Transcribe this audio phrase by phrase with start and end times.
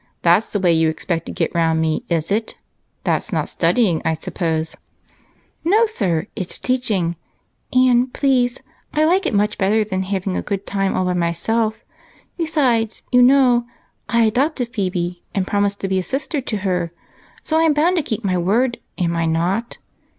[0.23, 2.57] that 's the way you expect to get round me, is it?
[3.03, 4.75] That 's not studying, I suppose?"
[5.63, 7.17] "No, sir, it's teaching;
[7.71, 8.61] and please,
[8.95, 11.85] I like it much better than having a good time all by myself.
[12.35, 13.65] Besides, you know,
[14.09, 16.91] I adopted Phebe and promised to be a sister to her,
[17.43, 19.77] so I am bound to keep my word, am I not